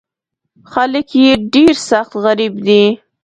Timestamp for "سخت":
1.89-2.11